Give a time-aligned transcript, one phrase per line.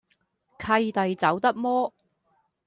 [0.57, 1.93] 契弟走得摩